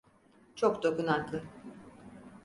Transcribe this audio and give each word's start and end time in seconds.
Çok 0.55 0.83
dokunaklı. 0.83 1.43